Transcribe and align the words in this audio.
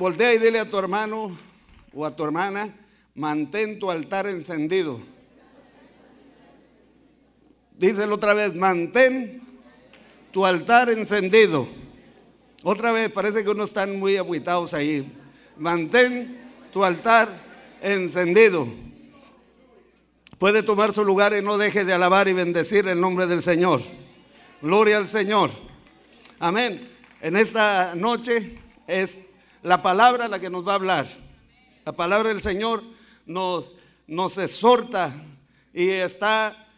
voltea 0.00 0.32
y 0.32 0.38
dile 0.38 0.58
a 0.58 0.64
tu 0.64 0.78
hermano 0.78 1.38
o 1.92 2.06
a 2.06 2.16
tu 2.16 2.24
hermana, 2.24 2.74
mantén 3.14 3.78
tu 3.78 3.90
altar 3.90 4.26
encendido. 4.26 4.98
Díselo 7.76 8.14
otra 8.14 8.32
vez, 8.32 8.54
mantén 8.54 9.42
tu 10.32 10.46
altar 10.46 10.88
encendido. 10.88 11.68
Otra 12.62 12.92
vez, 12.92 13.12
parece 13.12 13.44
que 13.44 13.50
unos 13.50 13.68
están 13.68 13.98
muy 13.98 14.16
aguitados 14.16 14.72
ahí. 14.72 15.12
Mantén 15.58 16.38
tu 16.72 16.82
altar 16.82 17.28
encendido. 17.82 18.66
Puede 20.38 20.62
tomar 20.62 20.94
su 20.94 21.04
lugar 21.04 21.34
y 21.34 21.42
no 21.42 21.58
deje 21.58 21.84
de 21.84 21.92
alabar 21.92 22.26
y 22.26 22.32
bendecir 22.32 22.88
el 22.88 22.98
nombre 22.98 23.26
del 23.26 23.42
Señor. 23.42 23.82
Gloria 24.62 24.96
al 24.96 25.06
Señor. 25.06 25.50
Amén. 26.38 26.90
En 27.20 27.36
esta 27.36 27.94
noche 27.94 28.56
es 28.86 29.29
la 29.62 29.82
palabra 29.82 30.28
la 30.28 30.38
que 30.38 30.50
nos 30.50 30.66
va 30.66 30.72
a 30.72 30.76
hablar. 30.76 31.06
La 31.84 31.92
palabra 31.92 32.28
del 32.28 32.40
Señor 32.40 32.82
nos, 33.26 33.76
nos 34.06 34.38
exhorta 34.38 35.12
y 35.72 35.88
está 35.88 36.68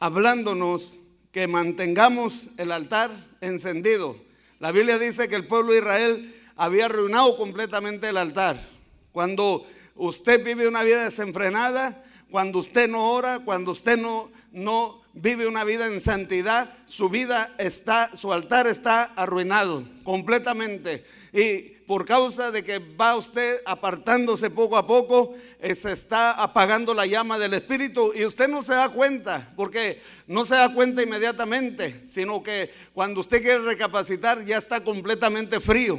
hablándonos 0.00 0.98
que 1.30 1.46
mantengamos 1.46 2.48
el 2.58 2.72
altar 2.72 3.10
encendido. 3.40 4.16
La 4.60 4.72
Biblia 4.72 4.98
dice 4.98 5.28
que 5.28 5.36
el 5.36 5.46
pueblo 5.46 5.72
de 5.72 5.78
Israel 5.78 6.40
había 6.56 6.86
arruinado 6.86 7.36
completamente 7.36 8.08
el 8.08 8.16
altar. 8.16 8.60
Cuando 9.12 9.66
usted 9.96 10.44
vive 10.44 10.68
una 10.68 10.82
vida 10.82 11.04
desenfrenada, 11.04 12.04
cuando 12.30 12.58
usted 12.58 12.88
no 12.88 13.12
ora, 13.12 13.40
cuando 13.40 13.72
usted 13.72 13.98
no, 13.98 14.30
no 14.52 15.01
vive 15.14 15.46
una 15.46 15.64
vida 15.64 15.86
en 15.86 16.00
santidad, 16.00 16.74
su 16.86 17.08
vida 17.08 17.54
está, 17.58 18.14
su 18.16 18.32
altar 18.32 18.66
está 18.66 19.04
arruinado 19.16 19.84
completamente. 20.04 21.04
Y 21.32 21.72
por 21.86 22.04
causa 22.06 22.50
de 22.50 22.62
que 22.62 22.78
va 22.78 23.16
usted 23.16 23.60
apartándose 23.66 24.50
poco 24.50 24.76
a 24.76 24.86
poco, 24.86 25.34
eh, 25.60 25.74
se 25.74 25.92
está 25.92 26.32
apagando 26.32 26.94
la 26.94 27.06
llama 27.06 27.38
del 27.38 27.54
Espíritu. 27.54 28.12
Y 28.14 28.24
usted 28.24 28.48
no 28.48 28.62
se 28.62 28.72
da 28.72 28.88
cuenta, 28.88 29.52
porque 29.56 30.00
no 30.26 30.44
se 30.44 30.54
da 30.54 30.72
cuenta 30.72 31.02
inmediatamente, 31.02 32.04
sino 32.08 32.42
que 32.42 32.72
cuando 32.94 33.20
usted 33.20 33.42
quiere 33.42 33.60
recapacitar 33.60 34.44
ya 34.44 34.58
está 34.58 34.82
completamente 34.82 35.60
frío, 35.60 35.98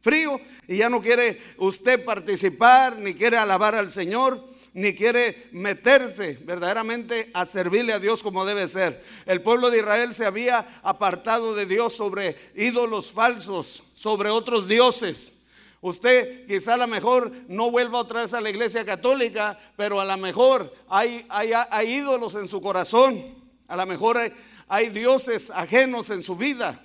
frío 0.00 0.40
y 0.68 0.78
ya 0.78 0.88
no 0.88 1.02
quiere 1.02 1.40
usted 1.58 2.04
participar 2.04 2.96
ni 2.98 3.14
quiere 3.14 3.36
alabar 3.36 3.74
al 3.74 3.90
Señor 3.90 4.55
ni 4.76 4.94
quiere 4.94 5.48
meterse 5.52 6.38
verdaderamente 6.42 7.30
a 7.32 7.46
servirle 7.46 7.94
a 7.94 7.98
Dios 7.98 8.22
como 8.22 8.44
debe 8.44 8.68
ser. 8.68 9.02
El 9.24 9.40
pueblo 9.40 9.70
de 9.70 9.78
Israel 9.78 10.12
se 10.12 10.26
había 10.26 10.80
apartado 10.82 11.54
de 11.54 11.64
Dios 11.64 11.96
sobre 11.96 12.36
ídolos 12.54 13.10
falsos, 13.10 13.84
sobre 13.94 14.28
otros 14.28 14.68
dioses. 14.68 15.32
Usted 15.80 16.46
quizá 16.46 16.74
a 16.74 16.76
lo 16.76 16.86
mejor 16.88 17.32
no 17.48 17.70
vuelva 17.70 18.00
otra 18.00 18.20
vez 18.20 18.34
a 18.34 18.40
la 18.42 18.50
iglesia 18.50 18.84
católica, 18.84 19.58
pero 19.78 19.98
a 19.98 20.04
lo 20.04 20.16
mejor 20.18 20.74
hay, 20.90 21.24
hay, 21.30 21.52
hay 21.54 21.94
ídolos 21.94 22.34
en 22.34 22.46
su 22.46 22.60
corazón, 22.60 23.34
a 23.68 23.76
lo 23.76 23.86
mejor 23.86 24.30
hay, 24.68 24.90
dioses 24.90 25.48
ajenos 25.48 26.10
en 26.10 26.20
su 26.20 26.36
vida, 26.36 26.84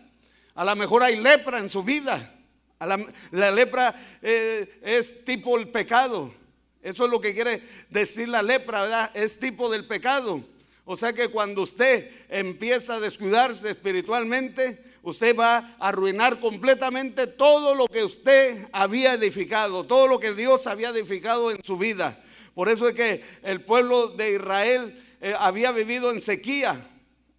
a 0.55 0.63
lo 0.63 0.77
mejor 0.77 1.03
hay 1.03 1.17
lepra 1.17 1.59
en 1.59 1.67
su 1.67 1.83
vida. 1.83 2.35
la, 2.79 3.51
lepra 3.51 3.93
eh, 4.21 4.79
es 4.81 5.25
tipo 5.25 5.57
el 5.57 5.67
pecado. 5.67 6.39
Eso 6.81 7.05
es 7.05 7.11
lo 7.11 7.21
que 7.21 7.33
quiere 7.33 7.61
decir 7.89 8.27
la 8.27 8.41
lepra, 8.41 8.83
¿verdad? 8.83 9.11
Es 9.13 9.39
tipo 9.39 9.69
del 9.69 9.85
pecado. 9.85 10.43
O 10.85 10.97
sea 10.97 11.13
que 11.13 11.29
cuando 11.29 11.61
usted 11.61 12.09
empieza 12.29 12.95
a 12.95 12.99
descuidarse 12.99 13.69
espiritualmente, 13.69 14.83
usted 15.03 15.35
va 15.35 15.75
a 15.79 15.89
arruinar 15.89 16.39
completamente 16.39 17.27
todo 17.27 17.75
lo 17.75 17.87
que 17.87 18.03
usted 18.03 18.67
había 18.71 19.13
edificado, 19.13 19.83
todo 19.85 20.07
lo 20.07 20.19
que 20.19 20.33
Dios 20.33 20.67
había 20.67 20.89
edificado 20.89 21.51
en 21.51 21.63
su 21.63 21.77
vida. 21.77 22.23
Por 22.53 22.67
eso 22.67 22.89
es 22.89 22.95
que 22.95 23.23
el 23.43 23.61
pueblo 23.61 24.07
de 24.07 24.33
Israel 24.33 25.03
eh, 25.21 25.33
había 25.39 25.71
vivido 25.71 26.11
en 26.11 26.19
sequía, 26.19 26.89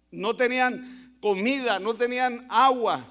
no 0.09 0.35
tenían 0.35 1.17
comida, 1.19 1.79
no 1.79 1.95
tenían 1.95 2.47
agua, 2.49 3.05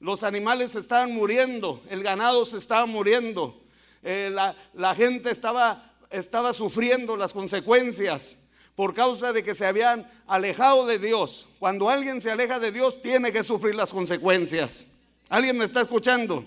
los 0.00 0.22
animales 0.22 0.74
estaban 0.74 1.12
muriendo, 1.12 1.82
el 1.88 2.02
ganado 2.02 2.44
se 2.44 2.58
estaba 2.58 2.86
muriendo. 2.86 3.61
Eh, 4.02 4.34
la, 4.74 4.94
gente 4.94 5.30
estaba, 5.30 5.92
estaba 6.10 6.52
sufriendo 6.52 7.16
las 7.16 7.32
consecuencias 7.32 8.36
por 8.74 8.94
causa 8.94 9.32
de 9.32 9.44
que 9.44 9.54
se 9.54 9.66
habían 9.66 10.10
alejado 10.26 10.86
de 10.86 10.98
Dios. 10.98 11.46
Cuando 11.58 11.88
alguien 11.88 12.20
se 12.20 12.30
aleja 12.30 12.58
de 12.58 12.72
Dios, 12.72 13.00
tiene 13.02 13.32
que 13.32 13.44
sufrir 13.44 13.74
las 13.74 13.92
consecuencias. 13.92 14.86
¿Alguien 15.28 15.56
me 15.56 15.64
está 15.64 15.82
escuchando? 15.82 16.44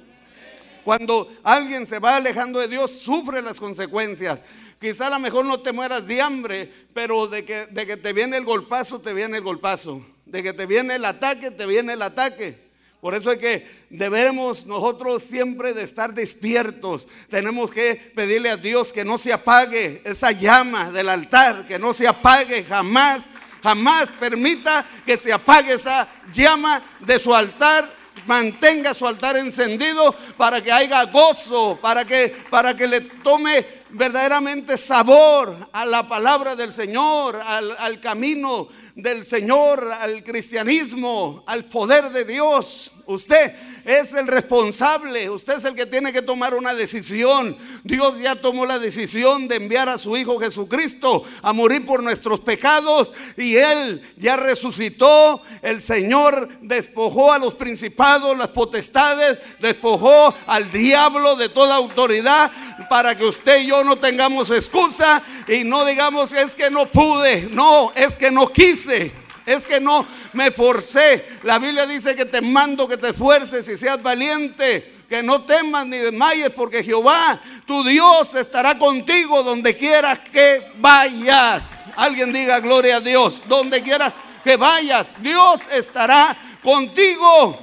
Cuando 0.83 1.31
alguien 1.43 1.85
se 1.85 1.99
va 1.99 2.17
alejando 2.17 2.59
de 2.59 2.67
Dios, 2.67 2.91
sufre 2.91 3.41
las 3.41 3.59
consecuencias. 3.59 4.45
Quizá 4.79 5.07
a 5.07 5.11
lo 5.11 5.19
mejor 5.19 5.45
no 5.45 5.59
te 5.59 5.71
mueras 5.71 6.05
de 6.05 6.21
hambre, 6.21 6.71
pero 6.93 7.27
de 7.27 7.45
que, 7.45 7.67
de 7.67 7.87
que 7.87 7.97
te 7.97 8.13
viene 8.13 8.37
el 8.37 8.45
golpazo, 8.45 8.99
te 8.99 9.13
viene 9.13 9.37
el 9.37 9.43
golpazo. 9.43 10.05
De 10.25 10.43
que 10.43 10.53
te 10.53 10.65
viene 10.65 10.95
el 10.95 11.05
ataque, 11.05 11.51
te 11.51 11.65
viene 11.65 11.93
el 11.93 12.01
ataque. 12.01 12.64
Por 13.05 13.13
eso 13.13 13.31
es 13.31 13.37
que 13.37 13.85
debemos 13.91 14.65
nosotros 14.65 15.21
siempre 15.21 15.73
de 15.73 15.83
estar 15.83 16.11
despiertos. 16.15 17.07
Tenemos 17.29 17.69
que 17.69 17.93
pedirle 18.15 18.49
a 18.49 18.57
Dios 18.57 18.91
que 18.91 19.05
no 19.05 19.19
se 19.19 19.31
apague 19.31 20.01
esa 20.03 20.31
llama 20.31 20.89
del 20.89 21.09
altar, 21.09 21.67
que 21.67 21.77
no 21.77 21.93
se 21.93 22.07
apague 22.07 22.63
jamás, 22.63 23.29
jamás 23.61 24.09
permita 24.09 24.83
que 25.05 25.17
se 25.17 25.31
apague 25.31 25.73
esa 25.73 26.07
llama 26.33 26.81
de 26.99 27.19
su 27.19 27.35
altar 27.35 27.93
mantenga 28.25 28.95
su 28.95 29.05
altar 29.05 29.37
encendido 29.37 30.15
para 30.35 30.59
que 30.63 30.71
haya 30.71 31.03
gozo, 31.03 31.77
para 31.79 32.05
que, 32.05 32.35
para 32.49 32.75
que 32.75 32.87
le 32.87 33.01
tome 33.01 33.83
verdaderamente 33.91 34.79
sabor 34.79 35.55
a 35.71 35.85
la 35.85 36.07
palabra 36.09 36.55
del 36.55 36.73
Señor, 36.73 37.39
al, 37.45 37.75
al 37.77 37.99
camino 37.99 38.67
del 38.95 39.23
Señor, 39.23 39.91
al 39.91 40.23
cristianismo, 40.23 41.43
al 41.45 41.65
poder 41.65 42.09
de 42.11 42.23
Dios. 42.23 42.93
Usted 43.05 43.53
es 43.85 44.13
el 44.13 44.27
responsable, 44.27 45.29
usted 45.29 45.57
es 45.57 45.63
el 45.63 45.75
que 45.75 45.85
tiene 45.85 46.11
que 46.11 46.23
tomar 46.23 46.55
una 46.55 46.73
decisión. 46.73 47.55
Dios 47.83 48.17
ya 48.19 48.35
tomó 48.35 48.65
la 48.65 48.79
decisión 48.79 49.47
de 49.47 49.57
enviar 49.57 49.89
a 49.89 49.99
su 49.99 50.17
Hijo 50.17 50.39
Jesucristo 50.39 51.23
a 51.43 51.53
morir 51.53 51.85
por 51.85 52.01
nuestros 52.01 52.41
pecados 52.41 53.13
y 53.37 53.57
Él 53.57 54.01
ya 54.17 54.37
resucitó. 54.37 55.39
El 55.61 55.79
Señor 55.79 56.49
despojó 56.61 57.31
a 57.31 57.37
los 57.37 57.53
principados, 57.53 58.35
las 58.35 58.49
potestades, 58.49 59.37
despojó 59.59 60.33
al 60.47 60.71
diablo 60.71 61.35
de 61.35 61.49
toda 61.49 61.75
autoridad 61.75 62.51
para 62.89 63.15
que 63.15 63.25
usted 63.25 63.61
y 63.61 63.67
yo 63.67 63.83
no 63.83 63.97
tengamos 63.97 64.49
excusa 64.49 65.21
y 65.47 65.63
no 65.63 65.85
digamos 65.85 66.33
es 66.33 66.55
que 66.55 66.71
no 66.71 66.87
pude, 66.87 67.49
no, 67.51 67.91
es 67.95 68.17
que 68.17 68.31
no 68.31 68.51
quise. 68.51 69.24
Es 69.45 69.67
que 69.67 69.79
no 69.79 70.05
me 70.33 70.51
forcé. 70.51 71.25
La 71.43 71.59
Biblia 71.59 71.85
dice 71.85 72.15
que 72.15 72.25
te 72.25 72.41
mando 72.41 72.87
que 72.87 72.97
te 72.97 73.09
esfuerces 73.09 73.67
y 73.69 73.77
seas 73.77 74.01
valiente. 74.01 74.93
Que 75.07 75.21
no 75.21 75.43
temas 75.43 75.85
ni 75.85 75.97
desmayes 75.97 76.49
porque 76.49 76.83
Jehová, 76.83 77.39
tu 77.67 77.83
Dios, 77.83 78.33
estará 78.33 78.77
contigo 78.79 79.43
donde 79.43 79.77
quieras 79.77 80.17
que 80.31 80.65
vayas. 80.77 81.85
Alguien 81.95 82.33
diga 82.33 82.59
gloria 82.59 82.97
a 82.97 83.01
Dios. 83.01 83.43
Donde 83.47 83.83
quieras 83.83 84.13
que 84.43 84.57
vayas, 84.57 85.13
Dios 85.21 85.61
estará 85.71 86.35
contigo. 86.63 87.59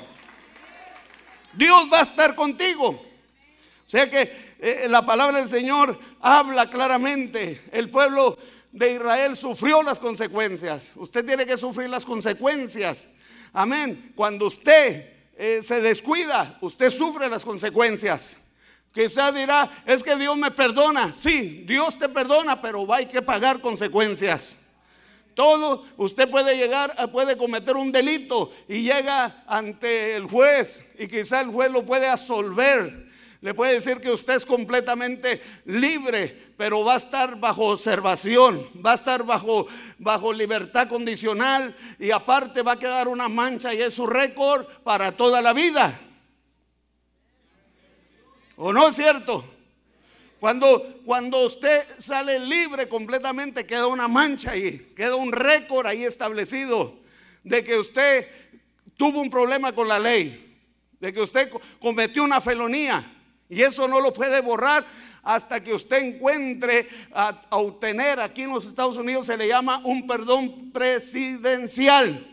Dios 1.53 1.87
va 1.93 1.99
a 1.99 2.03
estar 2.03 2.35
contigo. 2.37 2.89
O 2.91 3.91
sea 3.91 4.09
que 4.09 4.55
eh, 4.61 4.87
la 4.89 5.05
palabra 5.05 5.39
del 5.39 5.49
Señor 5.49 5.99
habla 6.21 6.71
claramente. 6.71 7.63
El 7.73 7.91
pueblo 7.91 8.39
de 8.73 8.93
Israel 8.95 9.37
sufrió 9.37 9.83
las 9.83 9.99
consecuencias. 9.99 10.91
Usted 10.97 11.25
tiene 11.25 11.47
que 11.47 11.57
sufrir 11.57 11.89
las 11.89 12.05
consecuencias. 12.05 13.09
Amén. 13.53 14.13
Cuando 14.17 14.47
usted 14.47 15.13
eh, 15.37 15.61
se 15.63 15.81
descuida, 15.81 16.59
usted 16.63 16.91
sufre 16.91 17.29
las 17.29 17.45
consecuencias. 17.45 18.39
Quizá 18.93 19.31
dirá, 19.31 19.71
es 19.87 20.03
que 20.03 20.17
Dios 20.17 20.37
me 20.37 20.51
perdona. 20.51 21.13
Sí, 21.15 21.65
Dios 21.67 21.99
te 21.99 22.09
perdona, 22.09 22.61
pero 22.61 22.91
hay 22.93 23.07
que 23.07 23.23
pagar 23.23 23.61
consecuencias. 23.61 24.59
Todo, 25.35 25.87
usted 25.97 26.29
puede 26.29 26.57
llegar, 26.57 27.11
puede 27.11 27.37
cometer 27.39 27.77
un 27.77 27.91
delito 27.91 28.53
y 28.69 28.83
llega 28.83 29.45
ante 29.47 30.15
el 30.15 30.27
juez 30.27 30.83
y 30.99 31.09
quizá 31.09 31.41
el 31.41 31.49
juez 31.49 31.71
lo 31.71 31.87
puede 31.87 32.07
absolver 32.07 33.11
le 33.43 33.55
puede 33.55 33.75
decir 33.75 34.01
que 34.01 34.11
usted 34.11 34.35
es 34.35 34.47
completamente 34.47 35.43
libre, 35.65 36.55
pero 36.57 36.85
va 36.85 36.95
a 36.95 36.99
estar 36.99 37.41
bajo 37.41 37.71
observación, 37.71 38.69
va 38.85 38.93
a 38.93 38.95
estar 38.95 39.25
bajo, 39.25 39.67
bajo 39.99 40.33
libertad 40.33 40.89
condicional 40.89 41.77
y 41.99 42.13
aparte 42.13 42.63
va 42.63 42.73
a 42.73 42.79
quedar 42.79 43.09
una 43.09 43.29
mancha 43.29 43.75
y 43.75 43.83
es 43.83 43.95
su 43.95 44.07
récord 44.07 44.65
para 44.85 45.11
toda 45.11 45.43
la 45.43 45.53
vida. 45.53 45.99
¿O 48.55 48.73
no 48.73 48.89
es 48.89 48.95
cierto? 48.95 49.45
Cuando, 50.39 51.01
cuando 51.05 51.45
usted 51.45 51.85
sale 51.99 52.39
libre 52.39 52.89
completamente, 52.89 53.67
queda 53.67 53.89
una 53.89 54.07
mancha 54.07 54.53
ahí, 54.53 54.93
queda 54.95 55.17
un 55.17 55.33
récord 55.33 55.85
ahí 55.89 56.05
establecido 56.05 56.95
de 57.43 57.65
que 57.65 57.77
usted 57.77 58.25
tuvo 58.97 59.21
un 59.21 59.31
problema 59.31 59.75
con 59.75 59.89
la 59.89 59.99
ley, 59.99 60.61
de 61.01 61.13
que 61.13 61.21
usted 61.21 61.51
cometió 61.81 62.23
una 62.23 62.41
felonía 62.41 63.19
Y 63.53 63.63
eso 63.63 63.87
no 63.87 64.01
lo 64.01 64.15
puede 64.15 64.41
borrar 64.41 64.83
hasta 65.23 65.63
que 65.63 65.75
usted 65.75 65.99
encuentre 66.03 66.89
a, 67.13 67.39
obtener, 67.51 68.19
aquí 68.19 68.45
en 68.45 68.55
los 68.55 68.65
Estados 68.65 68.97
Unidos 68.97 69.27
se 69.27 69.37
le 69.37 69.47
llama 69.47 69.83
un 69.85 70.07
perdón 70.07 70.73
presidencial. 70.73 72.27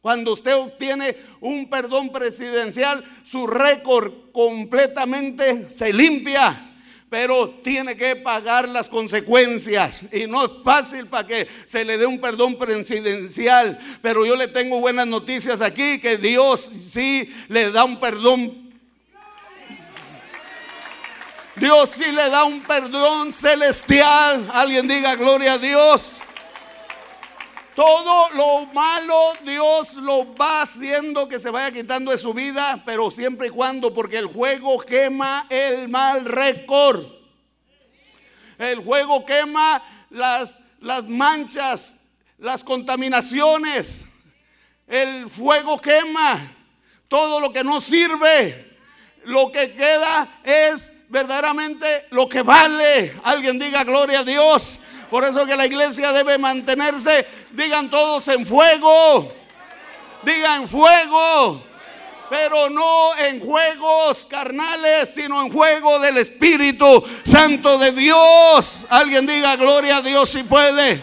Cuando 0.00 0.32
usted 0.32 0.56
obtiene 0.56 1.16
un 1.40 1.70
perdón 1.70 2.10
presidencial, 2.10 3.04
su 3.22 3.46
récord 3.46 4.32
completamente 4.32 5.70
se 5.70 5.92
limpia 5.92 6.70
pero 7.08 7.60
tiene 7.62 7.94
que 7.94 8.16
pagar 8.16 8.66
las 8.66 8.88
consecuencias. 8.88 10.02
Y 10.10 10.26
no 10.26 10.46
es 10.46 10.50
fácil 10.64 11.08
para 11.08 11.26
que 11.28 11.46
se 11.66 11.84
le 11.84 11.98
dé 11.98 12.06
un 12.06 12.18
perdón 12.18 12.56
presidencial. 12.56 13.78
Pero 14.00 14.24
yo 14.24 14.34
le 14.34 14.48
tengo 14.48 14.80
buenas 14.80 15.06
noticias 15.06 15.60
aquí, 15.60 15.98
que 15.98 16.16
Dios 16.16 16.62
sí 16.62 17.30
le 17.48 17.70
da 17.70 17.84
un 17.84 18.00
perdón. 18.00 18.61
Dios 21.62 21.90
sí 21.90 22.10
le 22.10 22.28
da 22.28 22.42
un 22.42 22.60
perdón 22.60 23.32
celestial. 23.32 24.50
Alguien 24.52 24.88
diga 24.88 25.14
gloria 25.14 25.52
a 25.52 25.58
Dios. 25.58 26.20
Todo 27.76 28.30
lo 28.30 28.66
malo 28.72 29.16
Dios 29.44 29.94
lo 29.94 30.34
va 30.34 30.62
haciendo 30.62 31.28
que 31.28 31.38
se 31.38 31.50
vaya 31.50 31.70
quitando 31.70 32.10
de 32.10 32.18
su 32.18 32.34
vida, 32.34 32.82
pero 32.84 33.12
siempre 33.12 33.46
y 33.46 33.50
cuando, 33.50 33.94
porque 33.94 34.18
el 34.18 34.26
juego 34.26 34.80
quema 34.80 35.46
el 35.50 35.88
mal 35.88 36.24
récord. 36.24 37.06
El 38.58 38.80
juego 38.80 39.24
quema 39.24 39.84
las, 40.10 40.60
las 40.80 41.04
manchas, 41.04 41.94
las 42.38 42.64
contaminaciones. 42.64 44.04
El 44.88 45.30
fuego 45.30 45.80
quema 45.80 46.40
todo 47.06 47.38
lo 47.38 47.52
que 47.52 47.62
no 47.62 47.80
sirve. 47.80 48.78
Lo 49.22 49.52
que 49.52 49.72
queda 49.74 50.40
es 50.42 50.90
verdaderamente 51.12 52.06
lo 52.10 52.26
que 52.26 52.40
vale. 52.40 53.14
Alguien 53.22 53.58
diga 53.58 53.84
gloria 53.84 54.20
a 54.20 54.24
Dios. 54.24 54.80
Por 55.10 55.24
eso 55.24 55.44
que 55.44 55.54
la 55.54 55.66
iglesia 55.66 56.10
debe 56.10 56.38
mantenerse, 56.38 57.26
digan 57.52 57.90
todos 57.90 58.26
en 58.28 58.46
fuego. 58.46 59.30
Digan 60.22 60.66
fuego. 60.66 61.62
Pero 62.30 62.70
no 62.70 63.14
en 63.18 63.40
juegos 63.40 64.24
carnales, 64.24 65.12
sino 65.14 65.42
en 65.42 65.52
juego 65.52 65.98
del 65.98 66.16
Espíritu 66.16 67.04
Santo 67.24 67.76
de 67.76 67.92
Dios. 67.92 68.86
Alguien 68.88 69.26
diga 69.26 69.56
gloria 69.56 69.98
a 69.98 70.02
Dios 70.02 70.30
si 70.30 70.42
puede. 70.42 70.98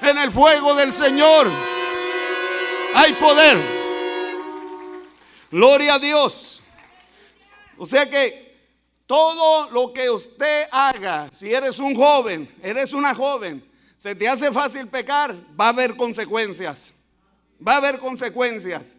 En 0.00 0.16
el 0.16 0.32
fuego 0.32 0.74
del 0.74 0.94
Señor 0.94 1.46
hay 2.94 3.12
poder. 3.12 3.58
Gloria 5.50 5.96
a 5.96 5.98
Dios. 5.98 6.62
O 7.76 7.86
sea 7.86 8.08
que 8.08 8.41
todo 9.12 9.68
lo 9.72 9.92
que 9.92 10.08
usted 10.08 10.68
haga, 10.70 11.28
si 11.34 11.52
eres 11.52 11.78
un 11.78 11.94
joven, 11.94 12.50
eres 12.62 12.94
una 12.94 13.14
joven, 13.14 13.62
se 13.98 14.14
te 14.14 14.26
hace 14.26 14.50
fácil 14.50 14.88
pecar, 14.88 15.36
va 15.60 15.66
a 15.66 15.68
haber 15.68 15.96
consecuencias. 15.96 16.94
Va 17.60 17.74
a 17.74 17.76
haber 17.76 17.98
consecuencias. 17.98 18.96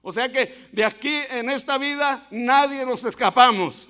O 0.00 0.12
sea 0.12 0.30
que 0.30 0.68
de 0.70 0.84
aquí 0.84 1.12
en 1.30 1.50
esta 1.50 1.76
vida 1.76 2.24
nadie 2.30 2.86
nos 2.86 3.02
escapamos. 3.02 3.88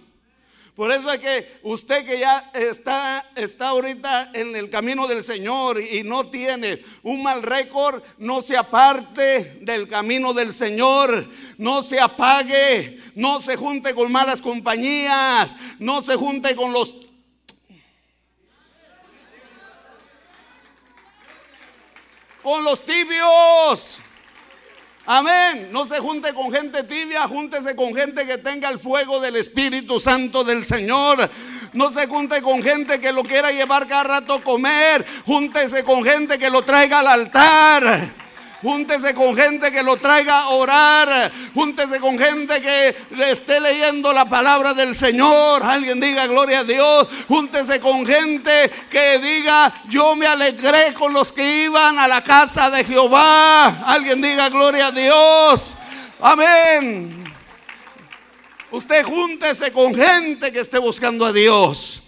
Por 0.79 0.93
eso 0.93 1.11
es 1.11 1.19
que 1.19 1.59
usted 1.65 2.07
que 2.07 2.21
ya 2.21 2.53
está, 2.55 3.29
está 3.35 3.71
ahorita 3.71 4.31
en 4.33 4.55
el 4.55 4.71
camino 4.71 5.09
del 5.09 5.25
Señor 5.25 5.83
y 5.83 6.05
no 6.05 6.31
tiene 6.31 6.85
un 7.03 7.21
mal 7.21 7.43
récord, 7.43 8.01
no 8.17 8.41
se 8.41 8.57
aparte 8.57 9.59
del 9.63 9.89
camino 9.89 10.33
del 10.33 10.55
Señor, 10.55 11.29
no 11.57 11.83
se 11.83 11.99
apague, 11.99 13.03
no 13.17 13.41
se 13.41 13.57
junte 13.57 13.93
con 13.93 14.13
malas 14.13 14.41
compañías, 14.41 15.57
no 15.81 16.01
se 16.01 16.15
junte 16.15 16.55
con 16.55 16.73
los 16.73 16.95
con 22.41 22.63
los 22.63 22.85
tibios. 22.85 23.99
Amén. 25.11 25.71
No 25.73 25.87
se 25.87 26.01
junte 26.01 26.35
con 26.35 26.53
gente 26.53 26.83
tibia, 26.83 27.27
júntese 27.27 27.75
con 27.75 27.95
gente 27.95 28.27
que 28.27 28.37
tenga 28.37 28.69
el 28.69 28.79
fuego 28.79 29.21
del 29.21 29.37
Espíritu 29.37 29.99
Santo 29.99 30.45
del 30.45 30.67
Señor. 30.67 31.31
No 31.73 31.91
se 31.91 32.07
junte 32.07 32.43
con 32.43 32.63
gente 32.63 33.01
que 33.01 33.11
lo 33.11 33.23
quiera 33.23 33.51
llevar 33.51 33.87
cada 33.87 34.05
rato 34.05 34.35
a 34.35 34.43
comer. 34.43 35.07
Júntese 35.25 35.83
con 35.83 36.05
gente 36.05 36.39
que 36.39 36.51
lo 36.51 36.61
traiga 36.61 36.99
al 36.99 37.07
altar. 37.07 38.28
Júntese 38.61 39.15
con 39.15 39.37
gente 39.37 39.71
que 39.71 39.85
lo 39.85 39.97
traiga 39.97 40.41
a 40.41 40.49
orar. 40.49 41.31
Júntese 41.55 42.01
con 42.01 42.19
gente 42.19 42.61
que 42.61 42.97
le 43.11 43.31
esté 43.31 43.61
leyendo 43.61 44.13
la 44.13 44.25
palabra 44.29 44.75
del 44.75 44.97
Señor. 44.97 45.63
Alguien 45.63 46.01
diga 46.01 46.27
gloria 46.27 46.61
a 46.61 46.65
Dios. 46.65 47.07
Júntese 47.29 47.79
con 47.79 48.05
gente 48.05 48.71
que 48.91 49.19
diga 49.19 49.83
yo 49.89 50.17
me 50.17 50.27
alegré 50.27 50.93
con 50.93 51.13
los 51.13 51.33
que 51.33 51.65
iban 51.65 51.99
a 52.01 52.09
la 52.09 52.25
casa 52.25 52.69
de 52.71 52.83
Jehová. 52.83 53.85
Alguien 53.87 54.21
diga 54.21 54.49
gloria 54.49 54.89
a 54.89 54.93
Dios. 54.93 55.77
Amén. 56.21 57.25
Usted 58.73 59.05
júntese 59.05 59.73
con 59.73 59.95
gente 59.95 60.51
que 60.51 60.61
esté 60.61 60.79
buscando 60.79 61.25
a 61.25 61.33
Dios. 61.33 62.03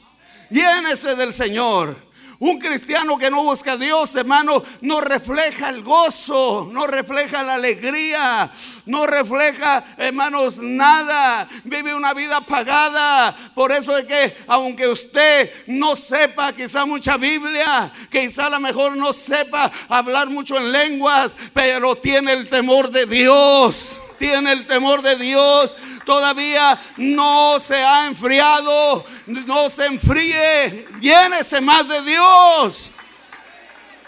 Llénese 0.50 1.14
del 1.14 1.32
Señor. 1.32 2.09
Un 2.40 2.58
cristiano 2.58 3.18
que 3.18 3.30
no 3.30 3.42
busca 3.42 3.72
a 3.72 3.76
Dios, 3.76 4.16
hermano, 4.16 4.62
no 4.80 5.02
refleja 5.02 5.68
el 5.68 5.82
gozo, 5.82 6.70
no 6.72 6.86
refleja 6.86 7.42
la 7.42 7.56
alegría, 7.56 8.50
no 8.86 9.06
refleja, 9.06 9.84
hermanos, 9.98 10.56
nada. 10.56 11.46
Vive 11.64 11.94
una 11.94 12.14
vida 12.14 12.38
apagada. 12.38 13.36
Por 13.54 13.72
eso 13.72 13.94
es 13.94 14.06
que, 14.06 14.34
aunque 14.46 14.88
usted 14.88 15.52
no 15.66 15.94
sepa 15.94 16.54
quizá 16.54 16.86
mucha 16.86 17.18
Biblia, 17.18 17.92
quizá 18.10 18.46
a 18.46 18.50
lo 18.50 18.60
mejor 18.60 18.96
no 18.96 19.12
sepa 19.12 19.70
hablar 19.90 20.30
mucho 20.30 20.56
en 20.56 20.72
lenguas, 20.72 21.36
pero 21.52 21.94
tiene 21.94 22.32
el 22.32 22.48
temor 22.48 22.90
de 22.90 23.04
Dios. 23.04 24.00
Tiene 24.18 24.52
el 24.52 24.66
temor 24.66 25.02
de 25.02 25.16
Dios 25.16 25.74
todavía 26.04 26.80
no 26.96 27.58
se 27.60 27.76
ha 27.76 28.06
enfriado, 28.06 29.04
no 29.26 29.70
se 29.70 29.86
enfríe, 29.86 30.86
llénese 31.00 31.60
más 31.60 31.88
de 31.88 32.02
Dios. 32.02 32.92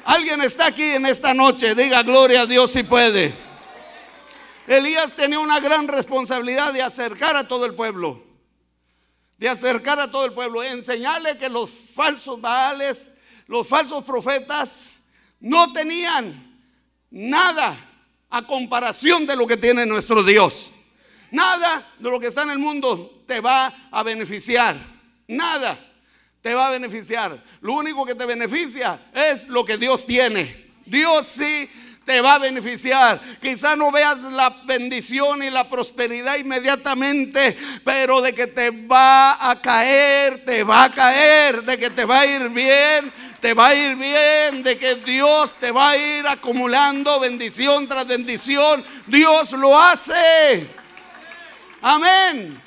Alguien 0.04 0.40
está 0.42 0.66
aquí 0.66 0.82
en 0.82 1.06
esta 1.06 1.32
noche, 1.32 1.74
diga 1.74 2.02
gloria 2.02 2.42
a 2.42 2.46
Dios 2.46 2.72
si 2.72 2.82
puede. 2.82 3.34
Elías 4.66 5.12
tenía 5.12 5.38
una 5.38 5.60
gran 5.60 5.88
responsabilidad 5.88 6.72
de 6.72 6.82
acercar 6.82 7.36
a 7.36 7.46
todo 7.46 7.66
el 7.66 7.74
pueblo, 7.74 8.22
de 9.38 9.48
acercar 9.48 10.00
a 10.00 10.10
todo 10.10 10.24
el 10.24 10.32
pueblo, 10.32 10.62
enseñarle 10.62 11.38
que 11.38 11.48
los 11.48 11.70
falsos 11.70 12.40
baales, 12.40 13.08
los 13.46 13.66
falsos 13.66 14.04
profetas, 14.04 14.92
no 15.40 15.72
tenían 15.72 16.58
nada 17.10 17.78
a 18.30 18.46
comparación 18.46 19.26
de 19.26 19.36
lo 19.36 19.46
que 19.46 19.56
tiene 19.56 19.84
nuestro 19.84 20.22
Dios. 20.22 20.71
Nada 21.32 21.94
de 21.98 22.10
lo 22.10 22.20
que 22.20 22.28
está 22.28 22.42
en 22.42 22.50
el 22.50 22.58
mundo 22.58 23.24
te 23.26 23.40
va 23.40 23.88
a 23.90 24.02
beneficiar. 24.02 24.76
Nada 25.26 25.78
te 26.42 26.54
va 26.54 26.68
a 26.68 26.70
beneficiar. 26.70 27.42
Lo 27.62 27.72
único 27.72 28.04
que 28.04 28.14
te 28.14 28.26
beneficia 28.26 29.00
es 29.14 29.48
lo 29.48 29.64
que 29.64 29.78
Dios 29.78 30.04
tiene. 30.04 30.70
Dios 30.84 31.26
sí 31.26 31.70
te 32.04 32.20
va 32.20 32.34
a 32.34 32.38
beneficiar. 32.38 33.18
Quizá 33.40 33.76
no 33.76 33.90
veas 33.90 34.24
la 34.24 34.50
bendición 34.66 35.42
y 35.42 35.48
la 35.48 35.70
prosperidad 35.70 36.36
inmediatamente, 36.36 37.56
pero 37.82 38.20
de 38.20 38.34
que 38.34 38.48
te 38.48 38.70
va 38.70 39.50
a 39.50 39.58
caer, 39.62 40.44
te 40.44 40.64
va 40.64 40.84
a 40.84 40.92
caer, 40.92 41.62
de 41.62 41.78
que 41.78 41.88
te 41.88 42.04
va 42.04 42.20
a 42.20 42.26
ir 42.26 42.50
bien, 42.50 43.10
te 43.40 43.54
va 43.54 43.68
a 43.68 43.74
ir 43.74 43.96
bien, 43.96 44.62
de 44.62 44.76
que 44.76 44.96
Dios 44.96 45.56
te 45.56 45.70
va 45.70 45.90
a 45.90 45.96
ir 45.96 46.26
acumulando 46.26 47.20
bendición 47.20 47.88
tras 47.88 48.06
bendición. 48.06 48.84
Dios 49.06 49.52
lo 49.52 49.80
hace. 49.80 50.81
Amén. 51.82 52.62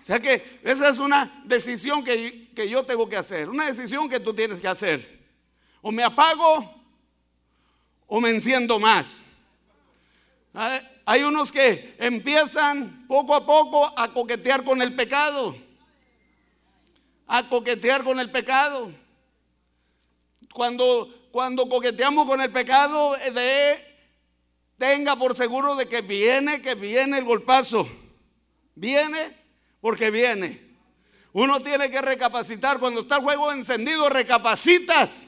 O 0.00 0.02
sea 0.02 0.18
que 0.18 0.60
esa 0.64 0.88
es 0.88 0.98
una 0.98 1.42
decisión 1.44 2.02
que, 2.02 2.48
que 2.56 2.68
yo 2.68 2.82
tengo 2.84 3.06
que 3.06 3.18
hacer. 3.18 3.50
Una 3.50 3.66
decisión 3.66 4.08
que 4.08 4.18
tú 4.18 4.32
tienes 4.32 4.60
que 4.60 4.68
hacer. 4.68 5.20
O 5.82 5.92
me 5.92 6.02
apago 6.02 6.74
o 8.06 8.20
me 8.20 8.30
enciendo 8.30 8.80
más. 8.80 9.22
Hay 11.04 11.22
unos 11.22 11.52
que 11.52 11.94
empiezan 11.98 13.06
poco 13.06 13.34
a 13.34 13.44
poco 13.44 13.92
a 13.98 14.12
coquetear 14.12 14.64
con 14.64 14.80
el 14.80 14.96
pecado. 14.96 15.54
A 17.26 17.46
coquetear 17.48 18.02
con 18.02 18.18
el 18.18 18.30
pecado. 18.30 18.90
Cuando, 20.54 21.28
cuando 21.30 21.68
coqueteamos 21.68 22.26
con 22.26 22.40
el 22.40 22.50
pecado, 22.50 23.12
de 23.12 23.87
tenga 24.78 25.16
por 25.16 25.34
seguro 25.34 25.76
de 25.76 25.86
que 25.86 26.00
viene, 26.00 26.62
que 26.62 26.74
viene 26.74 27.18
el 27.18 27.24
golpazo. 27.24 27.88
Viene 28.74 29.36
porque 29.80 30.10
viene. 30.10 30.66
Uno 31.32 31.60
tiene 31.60 31.90
que 31.90 32.00
recapacitar. 32.00 32.78
Cuando 32.78 33.00
está 33.00 33.16
el 33.16 33.22
juego 33.22 33.52
encendido, 33.52 34.08
recapacitas. 34.08 35.26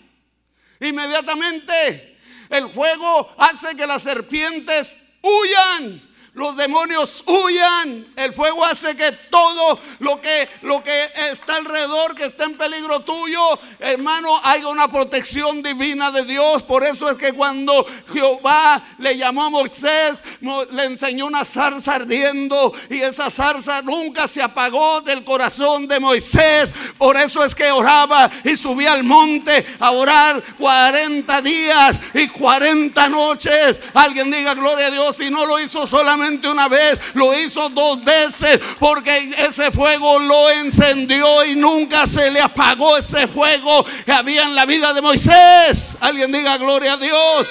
Inmediatamente 0.81 2.17
el 2.49 2.65
juego 2.65 3.33
hace 3.39 3.77
que 3.77 3.87
las 3.87 4.03
serpientes 4.03 4.99
huyan. 5.23 6.10
Los 6.35 6.57
demonios 6.57 7.25
huyan. 7.27 8.07
El 8.17 8.33
fuego 8.33 8.65
hace 8.65 8.97
que 8.97 9.11
todo 9.31 9.79
lo 9.99 10.21
que, 10.21 10.49
lo 10.63 10.83
que 10.83 11.05
está 11.33 11.57
alrededor, 11.57 12.15
que 12.15 12.25
está 12.25 12.45
en 12.45 12.57
peligro 12.57 13.01
tuyo, 13.01 13.59
hermano, 13.81 14.41
haya 14.45 14.69
una 14.69 14.89
protección 14.89 15.63
divina 15.63 16.11
de 16.13 16.25
Dios. 16.25 16.63
Por 16.63 16.85
eso 16.85 17.11
es 17.11 17.19
que 17.19 17.33
cuando 17.33 17.85
Jehová 18.13 18.83
le 18.99 19.17
llamó 19.17 19.45
a 19.45 19.51
Moisés, 19.51 20.23
le 20.71 20.85
enseñó 20.85 21.27
una 21.27 21.45
zarza 21.45 21.97
ardiendo 21.97 22.73
y 22.89 23.01
esa 23.01 23.31
zarza 23.31 23.83
nunca 23.83 24.29
se 24.29 24.43
apagó 24.43 25.01
del 25.01 25.25
corazón 25.25 25.89
de 25.89 25.99
Moisés. 25.99 26.73
Por 26.97 27.17
eso 27.17 27.45
es 27.45 27.55
que 27.55 27.71
oraba 27.73 28.31
y 28.45 28.55
subía 28.55 28.93
al 28.93 29.03
monte 29.03 29.67
a 29.81 29.91
orar 29.91 30.43
40 30.59 31.43
días 31.43 32.01
y 32.15 32.29
40 32.29 33.09
noches. 33.09 33.81
Alguien 33.95 34.31
diga 34.31 34.55
gloria 34.55 34.87
a 34.87 34.91
Dios 34.91 35.21
y 35.21 35.31
no 35.31 35.45
lo 35.45 35.59
hizo 35.59 35.87
solamente 35.87 36.20
una 36.51 36.69
vez, 36.69 36.99
lo 37.15 37.39
hizo 37.39 37.69
dos 37.71 38.03
veces 38.05 38.61
porque 38.79 39.33
ese 39.39 39.71
fuego 39.71 40.19
lo 40.19 40.51
encendió 40.51 41.45
y 41.45 41.57
nunca 41.57 42.07
se 42.07 42.31
le 42.31 42.41
apagó 42.41 42.97
ese 42.97 43.27
fuego 43.29 43.85
que 44.05 44.13
había 44.13 44.43
en 44.43 44.55
la 44.55 44.67
vida 44.67 44.93
de 44.93 45.03
Moisés. 45.03 45.97
Alguien 46.01 46.33
diga 46.33 46.57
gloria 46.59 46.95
a 46.95 46.97
Dios. 46.97 47.49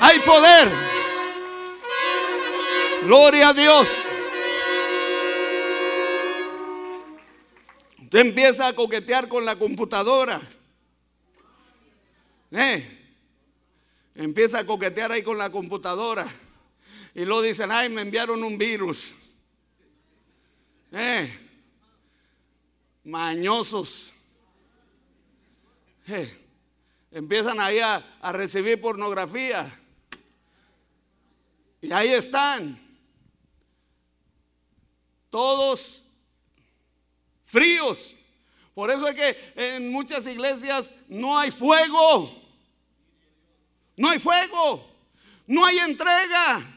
Hay 0.00 0.18
poder. 0.20 0.68
Gloria 3.04 3.48
a 3.48 3.52
Dios. 3.52 3.88
Usted 8.02 8.18
empieza 8.18 8.68
a 8.68 8.72
coquetear 8.72 9.28
con 9.28 9.44
la 9.44 9.56
computadora. 9.56 10.40
Eh, 12.52 13.00
empieza 14.14 14.60
a 14.60 14.64
coquetear 14.64 15.10
ahí 15.10 15.22
con 15.22 15.36
la 15.36 15.50
computadora. 15.50 16.24
Y 17.14 17.24
luego 17.24 17.42
dicen, 17.42 17.70
ay, 17.70 17.88
me 17.88 18.02
enviaron 18.02 18.42
un 18.42 18.58
virus. 18.58 19.14
Eh, 20.90 21.38
mañosos. 23.04 24.12
Eh, 26.08 26.36
empiezan 27.12 27.60
ahí 27.60 27.78
a, 27.78 28.18
a 28.20 28.32
recibir 28.32 28.80
pornografía. 28.80 29.80
Y 31.80 31.92
ahí 31.92 32.08
están. 32.08 32.80
Todos 35.30 36.06
fríos. 37.42 38.16
Por 38.74 38.90
eso 38.90 39.06
es 39.06 39.14
que 39.14 39.52
en 39.54 39.88
muchas 39.90 40.26
iglesias 40.26 40.92
no 41.08 41.38
hay 41.38 41.52
fuego. 41.52 42.42
No 43.96 44.10
hay 44.10 44.18
fuego. 44.18 44.90
No 45.46 45.64
hay 45.64 45.78
entrega. 45.78 46.73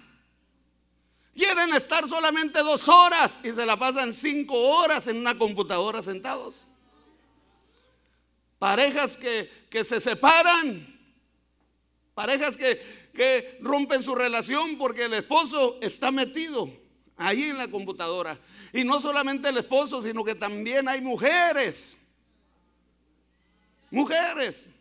Quieren 1.38 1.72
estar 1.76 2.10
solamente 2.10 2.64
dos 2.64 2.90
horas 2.90 3.40
y 3.44 3.54
se 3.54 3.64
la 3.64 3.78
pasan 3.78 4.12
cinco 4.12 4.56
horas 4.56 5.06
en 5.06 5.18
una 5.18 5.38
computadora 5.38 6.02
sentados. 6.02 6.68
Parejas 8.58 9.16
que, 9.18 9.68
que 9.70 9.84
se 9.84 10.02
separan. 10.02 11.00
Parejas 12.16 12.58
que, 12.58 13.12
que 13.14 13.60
rompen 13.62 14.02
su 14.02 14.16
relación 14.16 14.80
porque 14.80 15.04
el 15.04 15.14
esposo 15.14 15.78
está 15.80 16.10
metido 16.10 16.72
ahí 17.18 17.44
en 17.44 17.60
la 17.60 17.68
computadora. 17.68 18.40
Y 18.74 18.84
no 18.84 19.00
solamente 19.00 19.50
el 19.50 19.58
esposo, 19.58 20.02
sino 20.02 20.24
que 20.24 20.34
también 20.34 20.88
hay 20.88 21.02
mujeres. 21.02 22.00
Mujeres 23.92 24.72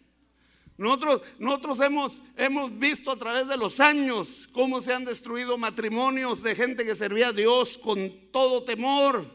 nosotros, 0.78 1.80
hemos, 1.80 2.78
visto 2.78 3.10
a 3.10 3.16
través 3.16 3.48
de 3.48 3.56
los 3.56 3.80
años 3.80 4.48
cómo 4.52 4.82
se 4.82 4.92
han 4.92 5.06
destruido 5.06 5.56
matrimonios 5.56 6.42
de 6.42 6.54
gente 6.54 6.84
que 6.84 6.94
servía 6.94 7.28
a 7.28 7.32
Dios 7.32 7.78
con 7.78 8.12
todo 8.30 8.62
temor. 8.62 9.34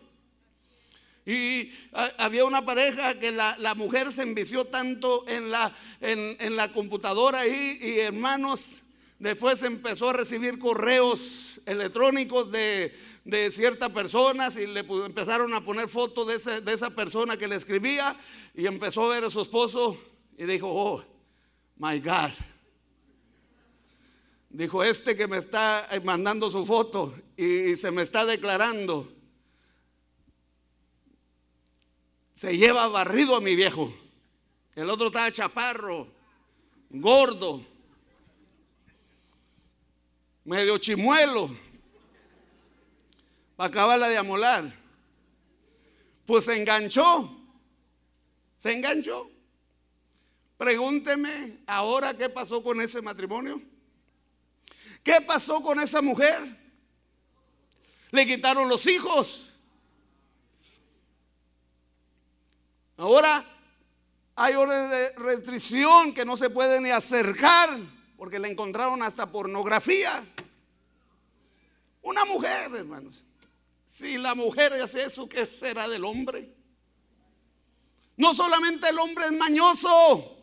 Y 1.25 1.71
había 2.17 2.45
una 2.45 2.63
pareja 2.63 3.17
que 3.17 3.31
la, 3.31 3.73
mujer 3.75 4.13
se 4.13 4.21
envició 4.21 4.65
tanto 4.65 5.25
en 5.27 5.49
la, 5.49 6.71
computadora 6.73 7.47
y, 7.47 7.99
hermanos, 7.99 8.83
después 9.17 9.63
empezó 9.63 10.11
a 10.11 10.13
recibir 10.13 10.59
correos 10.59 11.59
electrónicos 11.65 12.51
de, 12.51 12.95
de 13.25 13.49
ciertas 13.49 13.89
personas 13.89 14.57
y 14.57 14.67
le 14.67 14.81
empezaron 14.81 15.55
a 15.55 15.65
poner 15.65 15.87
fotos 15.87 16.45
de, 16.45 16.61
de 16.61 16.73
esa 16.73 16.91
persona 16.91 17.37
que 17.37 17.47
le 17.47 17.55
escribía 17.55 18.15
y 18.55 18.67
empezó 18.67 19.05
a 19.05 19.15
ver 19.15 19.23
a 19.23 19.29
su 19.31 19.41
esposo 19.41 19.97
y 20.37 20.45
dijo, 20.45 20.67
oh, 20.67 21.10
My 21.77 21.99
God. 21.99 22.31
Dijo, 24.49 24.83
este 24.83 25.15
que 25.15 25.27
me 25.27 25.37
está 25.37 25.87
eh, 25.91 26.01
mandando 26.01 26.51
su 26.51 26.65
foto 26.65 27.15
y 27.37 27.75
se 27.77 27.89
me 27.89 28.01
está 28.01 28.25
declarando, 28.25 29.09
se 32.33 32.57
lleva 32.57 32.87
barrido 32.89 33.37
a 33.37 33.41
mi 33.41 33.55
viejo. 33.55 33.93
El 34.75 34.89
otro 34.89 35.07
estaba 35.07 35.31
chaparro, 35.31 36.11
gordo, 36.89 37.65
medio 40.43 40.77
chimuelo, 40.79 41.55
para 43.55 43.69
acabarla 43.69 44.09
de 44.09 44.17
amolar. 44.17 44.73
Pues 46.25 46.45
se 46.45 46.59
enganchó, 46.59 47.37
se 48.57 48.73
enganchó. 48.73 49.29
Pregúnteme 50.61 51.63
ahora 51.65 52.15
qué 52.15 52.29
pasó 52.29 52.61
con 52.61 52.79
ese 52.81 53.01
matrimonio. 53.01 53.59
¿Qué 55.03 55.19
pasó 55.19 55.63
con 55.63 55.79
esa 55.79 56.03
mujer? 56.03 56.55
Le 58.11 58.27
quitaron 58.27 58.69
los 58.69 58.85
hijos. 58.85 59.49
Ahora 62.95 63.43
hay 64.35 64.53
orden 64.53 64.91
de 64.91 65.09
restricción 65.13 66.13
que 66.13 66.25
no 66.25 66.37
se 66.37 66.51
puede 66.51 66.79
ni 66.79 66.91
acercar 66.91 67.79
porque 68.15 68.37
le 68.37 68.47
encontraron 68.49 69.01
hasta 69.01 69.31
pornografía. 69.31 70.23
Una 72.03 72.23
mujer, 72.25 72.75
hermanos. 72.75 73.25
Si 73.87 74.15
la 74.15 74.35
mujer 74.35 74.73
hace 74.73 75.05
eso, 75.05 75.27
¿qué 75.27 75.47
será 75.47 75.87
del 75.87 76.05
hombre? 76.05 76.53
No 78.15 78.35
solamente 78.35 78.89
el 78.89 78.99
hombre 78.99 79.25
es 79.25 79.31
mañoso. 79.31 80.37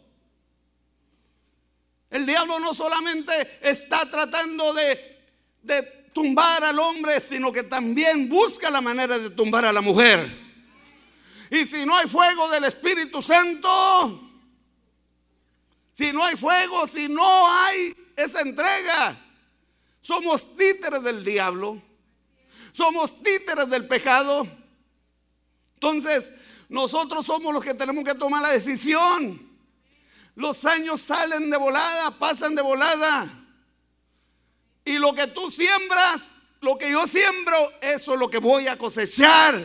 El 2.10 2.24
diablo 2.24 2.58
no 2.60 2.74
solamente 2.74 3.58
está 3.60 4.10
tratando 4.10 4.72
de, 4.72 5.20
de 5.62 5.82
tumbar 6.12 6.64
al 6.64 6.78
hombre, 6.78 7.20
sino 7.20 7.52
que 7.52 7.62
también 7.62 8.28
busca 8.28 8.70
la 8.70 8.80
manera 8.80 9.18
de 9.18 9.30
tumbar 9.30 9.66
a 9.66 9.72
la 9.72 9.80
mujer. 9.80 10.48
Y 11.50 11.66
si 11.66 11.84
no 11.84 11.96
hay 11.96 12.08
fuego 12.08 12.48
del 12.50 12.64
Espíritu 12.64 13.22
Santo, 13.22 14.28
si 15.94 16.12
no 16.12 16.24
hay 16.24 16.36
fuego, 16.36 16.86
si 16.86 17.08
no 17.08 17.46
hay 17.48 17.94
esa 18.16 18.40
entrega, 18.40 19.18
somos 20.00 20.56
títeres 20.56 21.02
del 21.02 21.24
diablo, 21.24 21.82
somos 22.72 23.22
títeres 23.22 23.68
del 23.68 23.86
pecado. 23.86 24.46
Entonces, 25.74 26.34
nosotros 26.68 27.24
somos 27.24 27.52
los 27.52 27.64
que 27.64 27.74
tenemos 27.74 28.04
que 28.04 28.14
tomar 28.14 28.42
la 28.42 28.50
decisión. 28.50 29.47
Los 30.38 30.64
años 30.64 31.00
salen 31.00 31.50
de 31.50 31.56
volada, 31.56 32.12
pasan 32.12 32.54
de 32.54 32.62
volada. 32.62 33.28
Y 34.84 34.96
lo 34.98 35.12
que 35.12 35.26
tú 35.26 35.50
siembras, 35.50 36.30
lo 36.60 36.78
que 36.78 36.92
yo 36.92 37.08
siembro, 37.08 37.56
eso 37.80 38.14
es 38.14 38.20
lo 38.20 38.30
que 38.30 38.38
voy 38.38 38.68
a 38.68 38.78
cosechar. 38.78 39.60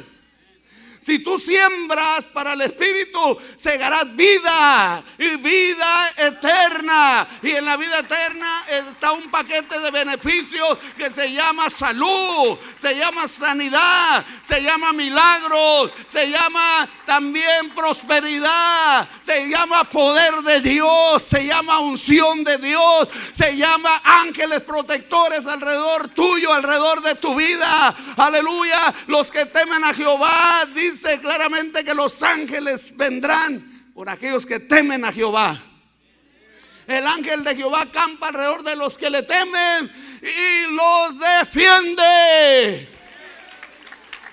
Si 1.05 1.19
tú 1.19 1.37
siembras 1.37 2.27
para 2.27 2.53
el 2.53 2.61
Espíritu, 2.61 3.37
segarás 3.55 4.15
vida 4.15 5.03
y 5.17 5.35
vida 5.37 6.09
eterna. 6.17 7.27
Y 7.41 7.51
en 7.51 7.65
la 7.65 7.75
vida 7.75 7.99
eterna 7.99 8.63
está 8.69 9.11
un 9.11 9.29
paquete 9.29 9.79
de 9.79 9.91
beneficios 9.91 10.77
que 10.97 11.11
se 11.11 11.31
llama 11.33 11.69
salud, 11.69 12.57
se 12.77 12.95
llama 12.95 13.27
sanidad, 13.27 14.25
se 14.41 14.61
llama 14.61 14.93
milagros, 14.93 15.91
se 16.07 16.29
llama 16.29 16.87
también 17.05 17.71
prosperidad, 17.75 19.07
se 19.19 19.49
llama 19.49 19.83
poder 19.83 20.35
de 20.35 20.61
Dios, 20.61 21.21
se 21.21 21.45
llama 21.45 21.79
unción 21.79 22.45
de 22.45 22.57
Dios, 22.57 23.09
se 23.33 23.57
llama 23.57 24.01
ángeles 24.03 24.61
protectores 24.61 25.45
alrededor 25.47 26.07
tuyo, 26.09 26.53
alrededor 26.53 27.01
de 27.01 27.15
tu 27.15 27.35
vida. 27.35 27.93
Aleluya. 28.15 28.93
Los 29.07 29.31
que 29.31 29.45
temen 29.45 29.83
a 29.83 29.93
Jehová, 29.93 30.65
dice 30.93 31.19
claramente 31.19 31.83
que 31.83 31.95
los 31.95 32.21
ángeles 32.21 32.95
vendrán 32.95 33.91
por 33.95 34.07
aquellos 34.09 34.45
que 34.45 34.59
temen 34.59 35.03
a 35.03 35.11
Jehová. 35.11 35.59
El 36.85 37.07
ángel 37.07 37.43
de 37.43 37.55
Jehová 37.55 37.87
campa 37.91 38.27
alrededor 38.27 38.63
de 38.63 38.75
los 38.75 38.95
que 38.97 39.09
le 39.09 39.23
temen 39.23 39.91
y 40.21 40.75
los 40.75 41.19
defiende. 41.19 42.87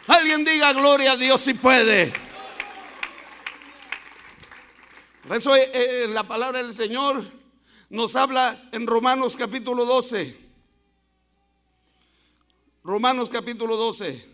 Alguien 0.06 0.44
diga 0.44 0.74
gloria 0.74 1.12
a 1.12 1.16
Dios 1.16 1.40
si 1.40 1.54
puede. 1.54 2.12
Por 5.26 5.36
eso 5.36 5.56
eh, 5.56 5.70
eh, 5.72 6.06
la 6.08 6.24
palabra 6.24 6.62
del 6.62 6.74
Señor 6.74 7.24
nos 7.88 8.16
habla 8.16 8.68
en 8.72 8.86
Romanos 8.86 9.34
capítulo 9.34 9.86
12. 9.86 10.36
Romanos 12.84 13.30
capítulo 13.30 13.76
12. 13.76 14.29